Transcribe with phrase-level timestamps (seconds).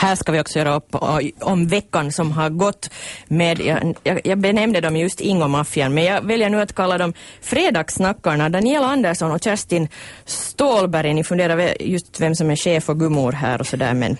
[0.00, 0.96] Här ska vi också göra upp
[1.40, 2.90] om veckan som har gått
[3.28, 3.60] med,
[4.02, 8.48] jag, jag benämnde dem just Ingomaffian, men jag väljer nu att kalla dem Fredagssnackarna.
[8.48, 9.88] Daniela Andersson och Kerstin
[10.24, 14.16] Stålberg, ni funderar just vem som är chef och gummor här och sådär, men,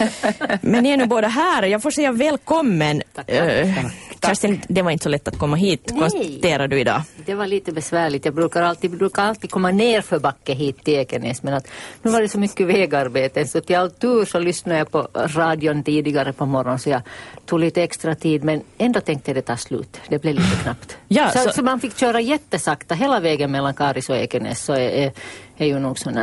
[0.60, 1.62] men ni är nu båda här.
[1.62, 3.02] Jag får säga välkommen.
[3.14, 4.11] Tack, tack.
[4.24, 6.00] Uh, Kerstin, det var inte så lätt att komma hit, Nej.
[6.00, 7.02] konstaterar du idag.
[7.26, 8.24] Det var lite besvärligt.
[8.24, 11.68] Jag brukar alltid, brukar alltid komma ner för backe hit till Ekenäs, men att
[12.02, 15.82] nu var det så mycket vägarbete, så till all tur så lyssnade jag på radion
[15.82, 17.02] tidigare på morgonen, så jag
[17.46, 20.00] tog lite extra tid, men ändå tänkte det ta slut.
[20.08, 20.96] Det blev lite knappt.
[21.08, 21.50] Ja, så, så...
[21.50, 25.12] så man fick köra jättesakta hela vägen mellan Karis och Ekenäs, så är, är,
[25.56, 26.16] är ju nog sån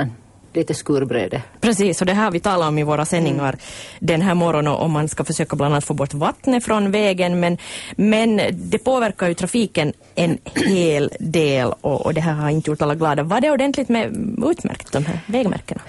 [0.54, 1.42] lite skurbröde.
[1.62, 3.60] Precis, och det här vi talar om i våra sändningar mm.
[4.00, 7.58] den här morgonen om man ska försöka bland annat få bort vattnet från vägen men,
[7.96, 12.82] men det påverkar ju trafiken en hel del och, och det här har inte gjort
[12.82, 13.24] alla glada.
[13.24, 14.06] Var det ordentligt med
[14.52, 15.82] utmärkt de här vägmärkena?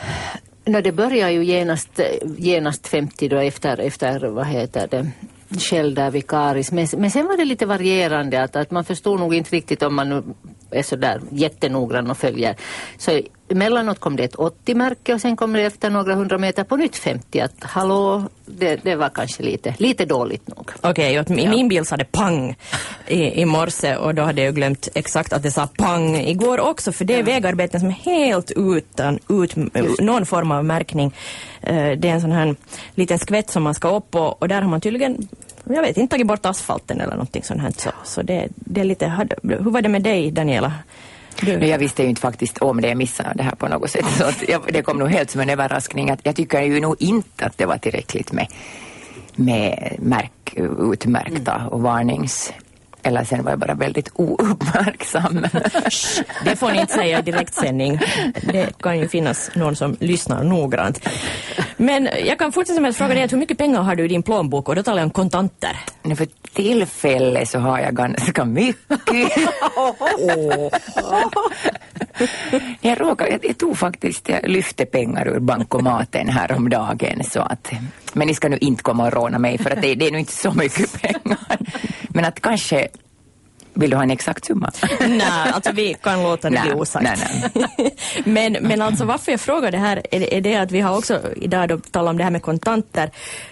[0.65, 2.01] No, det börjar ju genast,
[2.39, 5.11] genast 50 då efter, efter vad heter det,
[5.59, 6.73] Shell där vid Karis.
[6.73, 9.95] Men, men sen var det lite varierande att, att man förstod nog inte riktigt om
[9.95, 10.23] man nu
[10.71, 12.57] är så där jättenoggrann och följer.
[12.99, 16.77] Så emellanåt kom det ett 80-märke och sen kom det efter några hundra meter på
[16.77, 17.41] nytt 50.
[17.41, 20.71] Att hallå, det, det var kanske lite, lite dåligt nog.
[20.81, 22.57] Okej, okay, i min bil sa det pang
[23.07, 26.93] i, i morse och då hade jag glömt exakt att det sa pang igår också
[26.93, 27.25] för det är ja.
[27.25, 29.57] vägarbeten som är helt utan ut,
[30.01, 31.15] någon form av märkning.
[31.63, 32.57] Eh, det är en sån här
[32.95, 35.29] liten skvätt som man ska upp och, och där har man tydligen
[35.65, 37.73] jag vet inte tagit bort asfalten eller någonting sånt här.
[37.77, 40.73] Så, så det, det är lite, hur var det med dig Daniela?
[41.41, 41.67] Du.
[41.67, 44.07] Jag visste ju inte faktiskt om det, jag missade det här på något sätt.
[44.19, 46.11] Så jag, det kom nog helt som en överraskning.
[46.11, 48.47] Att jag tycker ju nog inte att det var tillräckligt med,
[49.37, 50.55] med märk,
[50.93, 52.53] utmärkta och varnings
[53.03, 55.47] eller sen var jag bara väldigt ouppmärksam.
[56.45, 58.01] det får ni inte säga i direktsändning.
[58.43, 61.09] Det kan ju finnas någon som lyssnar noggrant.
[61.77, 64.23] Men jag kan fortsätta med att fråga dig hur mycket pengar har du i din
[64.23, 65.77] plånbok och då talar jag om kontanter.
[66.17, 68.97] För tillfället så har jag ganska mycket.
[72.81, 77.73] jag, råkade, jag, jag tog faktiskt, jag lyfte pengar ur bankomaten häromdagen så att
[78.15, 80.21] men ni ska nu inte komma och råna mig för att det, det är nog
[80.21, 81.59] inte så mycket pengar.
[82.09, 82.89] Men att kanske
[83.75, 84.71] vill du ha en exakt summa?
[85.01, 85.23] nej,
[85.53, 87.05] alltså vi kan låta det bli osagt.
[87.05, 87.95] Nej, nej.
[88.25, 91.21] men, men alltså varför jag frågar det här är, är det att vi har också
[91.37, 93.11] idag då talat om det här med kontanter.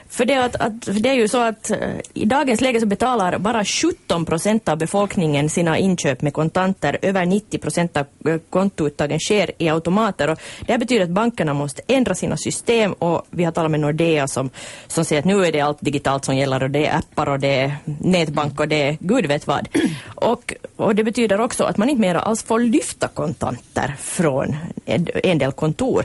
[0.08, 1.78] För det, att, att, för det är ju så att eh,
[2.14, 6.98] i dagens läge så betalar bara 17 procent av befolkningen sina inköp med kontanter.
[7.02, 10.30] Över 90 procent av eh, kontouttagen sker i automater.
[10.30, 13.80] Och det här betyder att bankerna måste ändra sina system och vi har talat med
[13.80, 14.50] Nordea som,
[14.86, 17.40] som säger att nu är det allt digitalt som gäller och det är appar och
[17.40, 19.68] det är nätbank och det är gud vet vad.
[20.04, 25.06] Och, och det betyder också att man inte mer alls får lyfta kontanter från en,
[25.24, 26.04] en del kontor.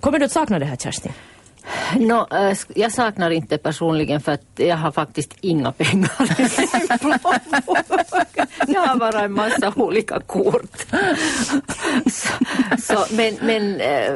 [0.00, 1.12] Kommer du att sakna det här Kerstin?
[1.96, 6.10] No, äh, jag saknar inte personligen för att jag har faktiskt inga pengar
[8.66, 10.86] Jag har bara en massa olika kort.
[12.06, 12.28] Så,
[12.78, 14.12] så, men men äh,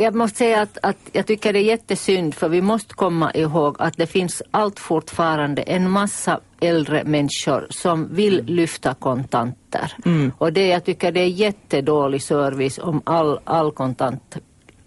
[0.00, 3.76] jag måste säga att, att jag tycker det är jättesynd för vi måste komma ihåg
[3.78, 9.92] att det finns allt fortfarande en massa äldre människor som vill lyfta kontanter.
[10.04, 10.32] Mm.
[10.38, 14.36] Och det, jag tycker det är jättedålig service om all, all kontant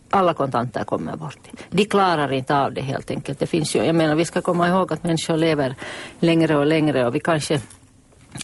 [0.09, 1.37] alla kontanter kommer bort.
[1.69, 3.39] De klarar inte av det helt enkelt.
[3.39, 5.75] Det finns ju, jag menar, vi ska komma ihåg att människor lever
[6.19, 7.61] längre och längre och vi kanske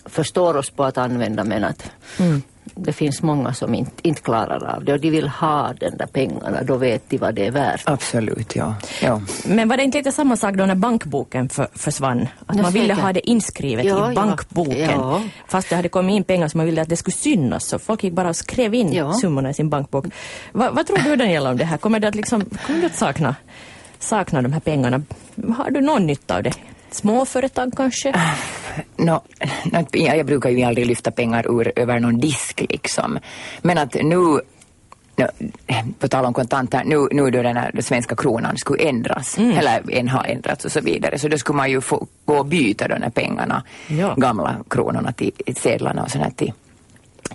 [0.05, 2.41] förstår oss på att använda men att mm
[2.75, 6.05] det finns många som inte, inte klarar av det och de vill ha den där
[6.05, 7.81] pengarna, då vet de vad det är värt.
[7.85, 8.75] Absolut, ja.
[9.01, 9.21] ja.
[9.45, 12.27] Men var det inte lite samma sak då när bankboken för, försvann?
[12.45, 14.89] Att man ville ha det inskrivet ja, i bankboken.
[14.91, 15.21] Ja.
[15.47, 18.03] Fast det hade kommit in pengar som man ville att det skulle synas så folk
[18.03, 19.13] gick bara och skrev in ja.
[19.13, 20.05] summorna i sin bankbok.
[20.51, 21.77] Va, vad tror du Daniela om det här?
[21.77, 23.35] Kommer du att, liksom, kommer du att sakna,
[23.99, 25.01] sakna de här pengarna?
[25.57, 26.53] Har du någon nytta av det?
[26.91, 28.13] Småföretag kanske?
[28.97, 29.21] No,
[29.91, 33.19] jag brukar ju aldrig lyfta pengar ur, över någon disk liksom.
[33.61, 34.39] Men att nu
[35.17, 35.27] No,
[35.99, 39.57] på tal om kontanter, nu, nu då den här svenska kronan skulle ändras, mm.
[39.57, 42.45] eller en har ändrats och så vidare, så då skulle man ju få gå och
[42.45, 44.13] byta de här pengarna, ja.
[44.17, 46.53] gamla kronorna till sedlarna och sådär till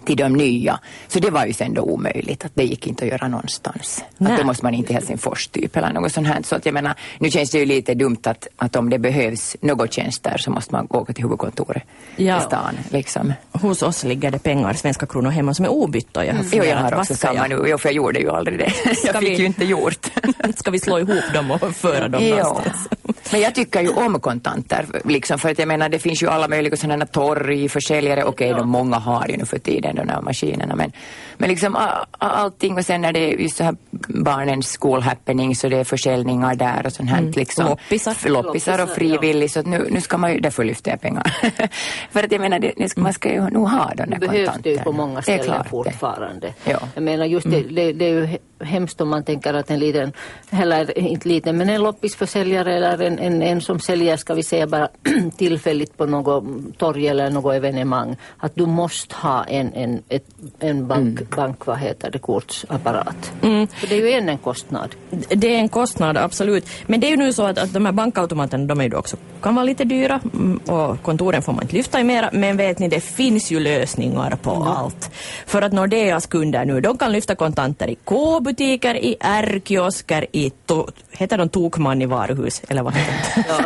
[0.05, 0.81] till de nya.
[1.09, 4.05] Så det var ju sen då omöjligt, att det gick inte att göra någonstans.
[4.19, 4.33] Nej.
[4.33, 6.43] Att då måste man in till Helsingfors typ eller något sånt här.
[6.43, 9.57] Så att jag menar, nu känns det ju lite dumt att, att om det behövs
[9.61, 11.83] något tjänster så måste man åka till huvudkontoret
[12.17, 12.39] ja.
[12.39, 12.75] i stan.
[12.91, 13.33] Liksom.
[13.53, 16.27] Hos oss ligger det pengar, svenska kronor hemma som är obytta.
[16.27, 16.53] Jag har mm.
[16.53, 17.65] Jo, jag har också samma nu.
[17.67, 18.73] Jo, för jag gjorde ju aldrig det.
[19.05, 20.11] jag fick vi, ju inte gjort.
[20.57, 22.37] ska vi slå ihop dem och föra dem ja.
[22.37, 22.89] någonstans?
[23.33, 26.49] Men jag tycker ju om kontanter, liksom, för att jag menar det finns ju alla
[26.49, 30.21] möjliga sådana torg, försäljare, okej okay, de många har ju nu för tiden de här
[30.21, 30.93] maskinerna men,
[31.39, 33.77] men liksom all, allting och sen när det är just så här
[34.09, 37.31] barnens school happening så det är försäljningar där och sånt här mm.
[37.31, 37.67] liksom.
[37.67, 38.29] Loppisar.
[38.29, 39.63] Loppisar och frivilligt ja.
[39.63, 41.37] så nu, nu ska man ju, därför lyfter jag pengar.
[42.11, 44.33] för att jag menar det, man ska ju nog ha de där kontanterna.
[44.33, 46.55] behövs det ju på många ställen fortfarande.
[46.65, 46.79] Ja.
[46.95, 47.75] Jag menar just det, mm.
[47.75, 50.13] det, det är ju hemskt om man tänker att en liten,
[50.51, 54.67] eller inte liten, men en loppisförsäljare eller en, en, en som säljer, ska vi säga
[54.67, 54.89] bara
[55.37, 56.45] tillfälligt på något
[56.79, 60.25] torg eller något evenemang, att du måste ha en, en, ett,
[60.59, 61.27] en bank, mm.
[61.37, 63.33] bank, vad heter det, kortsapparat.
[63.43, 63.67] Mm.
[63.67, 64.95] För det är ju en, en kostnad.
[65.29, 66.69] Det är en kostnad, absolut.
[66.87, 69.17] Men det är ju nu så att, att de här bankautomaterna, de är ju också,
[69.43, 72.79] kan vara lite dyra mm, och kontoren får man inte lyfta i mera, men vet
[72.79, 74.63] ni, det finns ju lösningar på mm.
[74.63, 75.11] allt.
[75.47, 80.51] För att Nordeas kunder nu, de kan lyfta kontanter i KB butiker, i R-kiosker, i
[80.51, 82.95] to, heter de Tokmanni varuhus eller vad?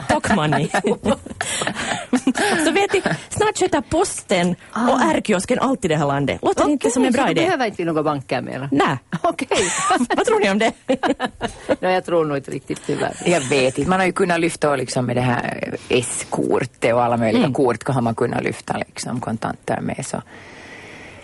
[0.09, 0.69] Tokmanni.
[2.65, 4.93] så vet ni, snart sköter posten ah.
[4.93, 6.39] och R-kiosken allt i det här landet.
[6.43, 7.41] Låter okay, inte som en bra idé?
[7.41, 8.69] så behöver inte några banker mer?
[8.73, 8.99] Nej.
[9.23, 9.49] Okej.
[9.51, 10.07] Okay.
[10.17, 10.73] vad tror ni om det?
[11.81, 13.15] no, jag tror nog inte riktigt tyvärr.
[13.27, 17.17] Jag vet inte, man har ju kunnat lyfta liksom med det här S-kortet och alla
[17.17, 17.55] möjliga mm.
[17.55, 20.07] kort har man kunnat lyfta liksom kontanter med.
[20.07, 20.23] Så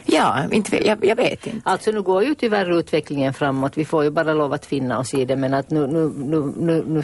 [0.04, 1.70] Ja, inte, jag, jag, vet inte.
[1.70, 3.78] Alltså nu går ju tyvärr utvecklingen framåt.
[3.78, 5.36] Vi får ju bara lov att finna oss i det.
[5.36, 7.02] Men att nu, nu, nu, nu, nu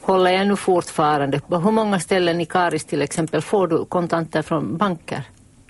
[0.00, 1.40] håller jag nu fortfarande.
[1.48, 5.22] Hur många ställen i Karis till exempel får du kontanter från banker?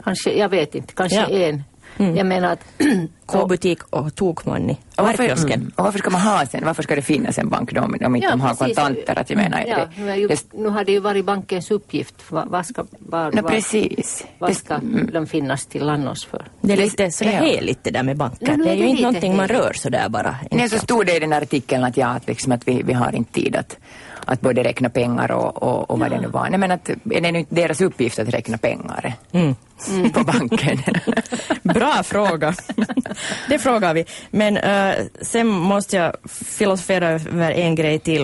[0.05, 1.29] Kanske, jag vet inte, kanske ja.
[1.29, 1.63] en.
[1.99, 2.17] Mm.
[2.17, 2.65] Jag menar att...
[3.27, 4.77] K-butik och Tokmanni.
[4.97, 7.73] Och varför, mm, och varför ska man ha sen, varför ska det finnas en bank
[7.73, 9.19] då om de inte ja, har kontanter?
[9.19, 12.15] Att jag menar, ja, det, nu, ju, det, nu har det ju varit bankens uppgift.
[12.29, 14.27] Vad, ska, var, no, precis.
[14.39, 15.11] vad ska mm.
[15.13, 16.45] de finnas till annars för?
[16.61, 17.41] Det är lite sådär ja.
[17.41, 18.57] heligt det där med banker.
[18.57, 20.37] No, det är, ju inte någonting man rör sådär bara.
[20.51, 23.15] Nej, så stod det i den artikeln att, ja, att, liksom, att vi, vi har
[23.15, 23.79] inte tid att
[24.27, 26.15] att både räkna pengar och, och, och vad ja.
[26.15, 26.51] det nu var.
[26.51, 29.55] Nej, men att, är det inte deras uppgift att räkna pengar mm.
[29.89, 30.11] Mm.
[30.13, 30.79] på banken?
[31.63, 32.55] Bra fråga.
[33.49, 34.05] det frågar vi.
[34.31, 38.23] Men uh, sen måste jag filosofera över en grej till.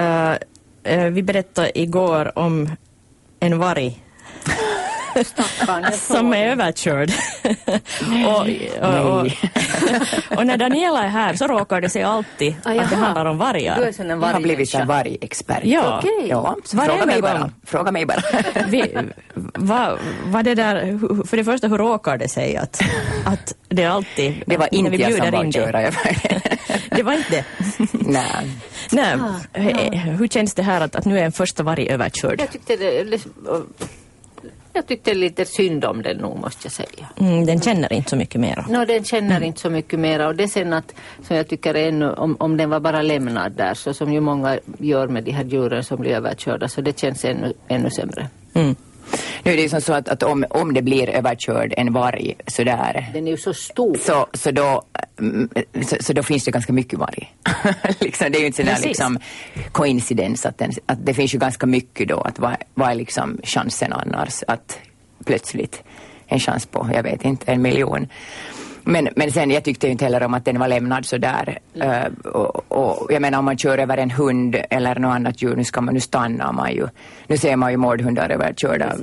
[0.00, 0.34] Uh,
[0.94, 2.70] uh, vi berättade igår om
[3.40, 4.02] en varg
[5.94, 7.10] som är överkörd.
[8.26, 8.46] och,
[8.88, 9.26] och, och,
[10.38, 13.38] och, när Daniela är här så råkar det sig alltid ah, att det handlar om
[13.38, 13.76] vargar.
[13.76, 15.60] Du är en Jag har blivit en vargexpert.
[15.64, 16.28] Ja, okay.
[16.28, 16.56] ja.
[16.64, 17.50] Fråga, mig bara.
[17.66, 18.22] Fråga mig bara.
[18.68, 18.96] Vi,
[19.34, 22.80] va, va det där, för det första, hur råkar det sig att,
[23.24, 24.42] att det alltid...
[24.46, 25.92] Det var inte jag som var körare.
[26.90, 27.44] det var inte?
[27.92, 28.50] Nej.
[28.92, 29.16] Nej.
[29.20, 29.58] Ah,
[29.98, 32.40] hur känns det här att, att nu är en första varg överkörd?
[32.40, 33.04] Jag tyckte det
[34.72, 37.08] jag tyckte lite synd om den nog måste jag säga.
[37.20, 38.66] Mm, den känner inte så mycket mera.
[38.68, 39.42] No, den känner mm.
[39.42, 42.70] inte så mycket mera och det sen att, som jag tycker ännu, om, om den
[42.70, 46.10] var bara lämnad där så som ju många gör med de här djuren som blir
[46.10, 48.28] överkörda så det känns ännu, ännu sämre.
[48.54, 48.76] Mm.
[49.42, 52.34] Nu är det ju som så att, att om, om det blir överkörd en varg
[52.46, 53.10] sådär.
[53.14, 53.96] Den är ju så stor.
[53.96, 54.82] Så, så, då,
[55.18, 55.48] mm,
[55.82, 57.34] så, så då finns det ganska mycket varg.
[58.00, 59.18] liksom, det är ju inte sådär liksom
[59.72, 62.20] koincidens att, den, att det finns ju ganska mycket då.
[62.20, 64.78] Att vad, vad är liksom chansen annars att
[65.24, 65.82] plötsligt
[66.26, 68.06] en chans på, jag vet inte, en miljon.
[68.84, 71.58] Men, men sen jag tyckte inte heller om att den var lämnad så där.
[71.76, 75.56] Uh, och, och, jag menar om man kör över en hund eller något annat djur,
[75.56, 76.88] nu ska man, nu stannar man ju.
[77.26, 78.96] Nu ser man ju mordhundar överkörda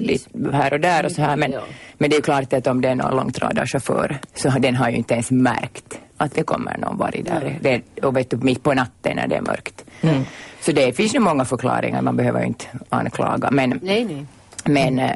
[0.54, 1.38] här och där och så här.
[1.38, 1.62] Men, ja.
[1.98, 4.98] men det är ju klart att om det är någon långtradarchaufför så den har ju
[4.98, 7.60] inte ens märkt att det kommer någon varg där.
[7.62, 9.86] Det, och vet du, mitt på natten när det är mörkt.
[10.02, 10.24] Mm.
[10.62, 13.52] Så det finns ju många förklaringar, man behöver ju inte anklaga.
[13.52, 14.26] Men, nej, nej.
[14.66, 15.16] men mm.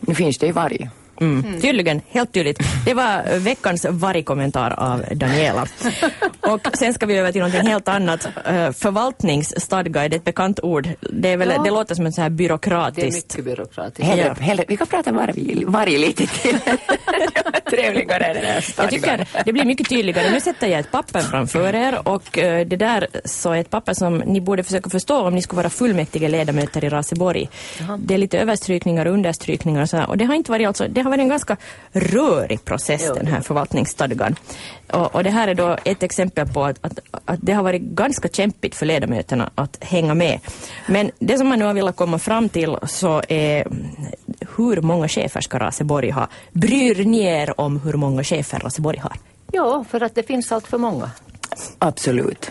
[0.00, 0.90] nu finns det ju varg.
[1.20, 1.44] Mm.
[1.44, 1.60] Mm.
[1.60, 2.58] Tydligen, helt tydligt.
[2.84, 5.66] Det var veckans vargkommentar av Daniela.
[6.40, 8.26] Och sen ska vi över till något helt annat.
[8.26, 10.88] Uh, förvaltningsstadga, är det ett bekant ord?
[11.00, 11.62] Det, är väl, ja.
[11.62, 13.28] det låter som en så här byråkratiskt...
[13.28, 14.04] Det är mycket byråkratiskt.
[14.04, 14.44] Hellre, ja.
[14.44, 16.58] hellre, vi kan prata varg, varg lite till.
[17.70, 20.30] Trevligare den här Jag tycker det blir mycket tydligare.
[20.30, 23.94] Nu sätter jag ett papper framför er och uh, det där så är ett papper
[23.94, 27.48] som ni borde försöka förstå om ni skulle vara fullmäktige ledamöter i Raseborg.
[27.80, 27.98] Jaha.
[28.02, 30.08] Det är lite överstrykningar och understrykningar och så här.
[30.08, 31.56] Och det har inte varit alltså, det har varit en ganska
[31.92, 33.14] rörig process jo.
[33.14, 34.36] den här förvaltningsstadgan.
[34.92, 37.82] Och, och, det här är då ett exempel på att, att, att, det har varit
[37.82, 40.40] ganska kämpigt för ledamöterna att hänga med.
[40.86, 43.66] Men det som man nu har velat komma fram till så är
[44.56, 46.28] hur många chefer ska Raseborg ha?
[46.52, 49.12] Bryr ni er om hur många chefer Raseborg har?
[49.52, 51.10] Ja, för att det finns allt för många.
[51.78, 52.50] Absolut.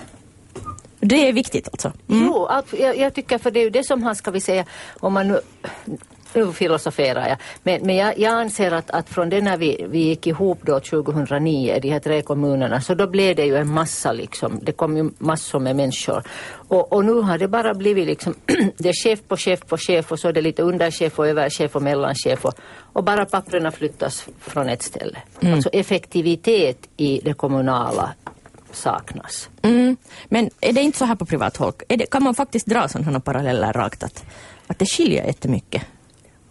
[1.00, 1.92] Det är viktigt alltså?
[2.10, 2.26] Mm.
[2.26, 4.66] Jo, jag, jag, tycker för det är ju det som han ska vi säga,
[5.00, 5.40] om man nu
[6.34, 7.38] nu filosoferar jag.
[7.64, 10.80] Men, men jag, jag anser att, att från det när vi, vi gick ihop då
[10.80, 14.98] 2009, de här tre kommunerna, så då blev det ju en massa liksom, det kom
[14.98, 16.24] ju massor med människor.
[16.68, 18.34] Och, och nu har det bara blivit liksom,
[18.78, 21.76] det är chef på chef på chef och så är det lite underchef och överchef
[21.76, 22.54] och mellanchef och,
[22.94, 25.18] och bara papperna flyttas från ett ställe.
[25.40, 25.54] Mm.
[25.54, 28.14] Alltså effektivitet i det kommunala
[28.72, 29.50] saknas.
[29.62, 29.98] Mm.
[30.30, 31.74] Men är det inte så här på privat håll?
[31.88, 34.26] Det, kan man faktiskt dra sådana paralleller rakt att,
[34.68, 35.84] att det skiljer jättemycket?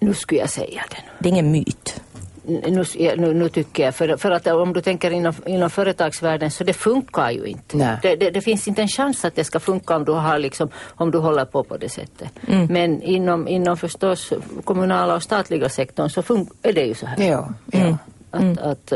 [0.00, 0.96] Nu skulle jag säga det.
[1.18, 2.00] Det är ingen myt.
[2.46, 2.84] Nu,
[3.16, 6.72] nu, nu, tycker jag, för, för att om du tänker inom, inom företagsvärlden så det
[6.72, 7.98] funkar ju inte.
[8.02, 10.68] Det, det, det, finns inte en chans att det ska funka om du, har liksom,
[10.96, 12.28] om du håller på på det sättet.
[12.48, 12.66] Mm.
[12.66, 14.32] Men inom, inom förstås
[14.64, 16.20] kommunala och statliga sektorn så
[16.62, 17.24] är det ju så här.
[17.24, 17.78] Ja, ja.
[17.78, 17.96] Mm.
[18.30, 18.58] Att, mm.
[18.62, 18.92] att,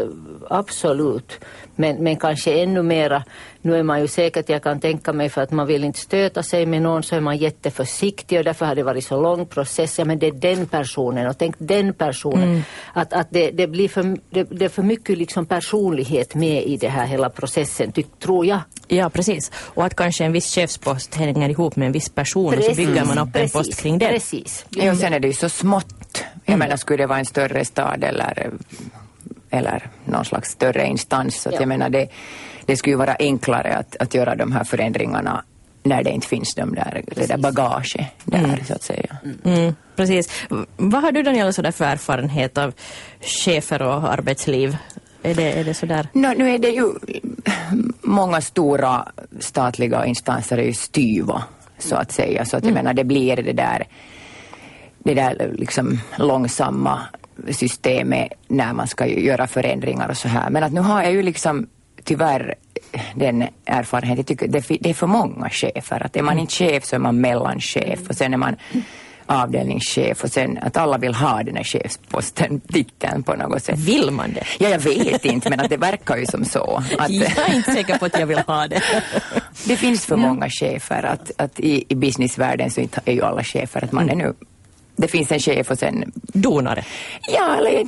[0.50, 1.40] absolut.
[1.76, 3.24] Men, men kanske ännu mera,
[3.62, 6.42] nu är man ju säkert, jag kan tänka mig för att man vill inte stöta
[6.42, 9.98] sig med någon så är man jätteförsiktig och därför har det varit så lång process.
[9.98, 12.42] Ja men det är den personen och tänk den personen.
[12.42, 12.62] Mm.
[12.92, 16.76] Att, att det, det blir för, det, det, är för mycket liksom personlighet med i
[16.76, 18.60] det här hela processen, ty, tror jag.
[18.88, 19.52] Ja precis.
[19.56, 22.68] Och att kanske en viss chefspost hänger ihop med en viss person precis.
[22.68, 23.54] och så bygger man upp precis.
[23.54, 24.08] en post kring det.
[24.08, 24.66] Precis.
[24.70, 26.24] Ja, och sen är det ju så smått.
[26.44, 26.58] Jag mm.
[26.58, 28.52] menar skulle det vara en större stad eller
[29.54, 31.42] eller någon slags större instans.
[31.42, 31.56] Så ja.
[31.60, 32.08] jag menar det,
[32.66, 35.44] det skulle ju vara enklare att, att göra de här förändringarna
[35.82, 38.64] när det inte finns de där, det där bagaget där mm.
[38.64, 39.16] så att säga.
[39.44, 40.46] Mm, precis.
[40.76, 42.72] Vad har du Daniela sådär för erfarenhet av
[43.20, 44.76] chefer och arbetsliv?
[45.22, 46.08] Är det, är det sådär?
[46.12, 46.92] No, nu är det ju
[48.00, 49.08] många stora
[49.40, 51.42] statliga instanser är ju styva
[51.78, 52.44] så att säga.
[52.44, 52.84] Så att jag mm.
[52.84, 53.86] menar det blir det där,
[54.98, 57.00] det där liksom långsamma
[57.50, 60.50] systemet när man ska göra förändringar och så här.
[60.50, 61.66] Men att nu har jag ju liksom
[62.04, 62.54] tyvärr
[63.14, 66.06] den erfarenheten, jag tycker det är för många chefer.
[66.06, 68.56] Att är man inte chef så är man mellanchef och sen är man
[69.26, 73.78] avdelningschef och sen att alla vill ha den här chefsposten, titeln på något sätt.
[73.78, 74.44] Vill man det?
[74.58, 76.82] Ja, jag vet inte men att det verkar ju som så.
[76.98, 78.82] Att, jag är inte säker på att jag vill ha det.
[79.66, 83.84] det finns för många chefer att, att i, i businessvärlden så är ju alla chefer
[83.84, 84.34] att man är nu
[84.96, 86.12] det finns en chef och sen...
[86.22, 86.84] Donare?
[87.32, 87.86] Ja, eller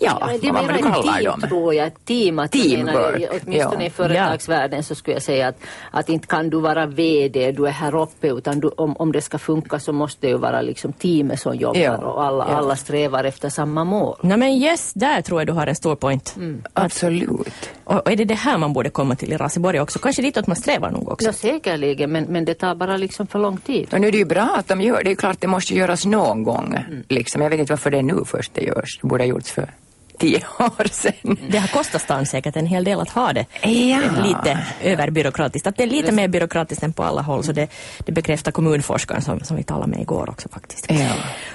[0.00, 1.40] ja, ja vad man kallar dem.
[1.40, 2.04] tror jag.
[2.04, 3.20] Team, att Teamwork.
[3.20, 3.86] Menar, åtminstone ja.
[3.86, 5.56] i företagsvärlden så skulle jag säga att,
[5.90, 9.20] att inte kan du vara VD, du är här uppe, utan du, om, om det
[9.20, 11.96] ska funka så måste det ju vara liksom teamet som jobbar ja.
[11.96, 12.56] och alla, ja.
[12.56, 14.16] alla strävar efter samma mål.
[14.20, 16.36] Nej men yes, där tror jag du har en stor point.
[16.36, 16.62] Mm.
[16.72, 17.70] Absolut.
[17.84, 19.98] Och, och, är det det här man borde komma till i Raseborg också?
[19.98, 21.26] Kanske ditåt man strävar nog också?
[21.26, 23.88] Ja, säkerligen, men, men det tar bara liksom för lång tid.
[23.92, 25.10] Och nu är det ju bra att de gör det.
[25.10, 26.74] är klart det måste göras någon gång.
[26.74, 27.02] Mm.
[27.08, 27.42] Liksom.
[27.42, 28.98] Jag vet inte varför det är nu först det görs.
[29.02, 29.70] Det borde ha gjorts för
[30.18, 31.38] tio år sedan.
[31.48, 34.00] Det har kostat stan säkert en hel del att ha det ja.
[34.24, 35.66] lite överbyråkratiskt.
[35.66, 37.68] Att det är lite mer byråkratiskt än på alla håll så det,
[37.98, 40.86] det bekräftar kommunforskaren som, som vi talade med igår också faktiskt.
[40.88, 41.12] Ja.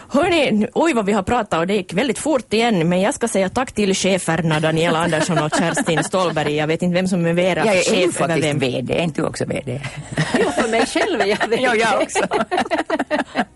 [0.10, 3.28] Hörni, oj vad vi har pratat och det gick väldigt fort igen men jag ska
[3.28, 6.56] säga tack till cheferna Daniela Andersson och Kerstin Stolberg.
[6.56, 8.60] Jag vet inte vem som är mera jag är chef faktiskt vem.
[8.60, 9.82] VD, är inte du också VD?
[10.40, 11.64] Jo, för mig själv är jag VD.
[11.64, 12.20] ja, jag också.